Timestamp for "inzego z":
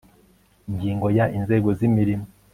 1.37-1.79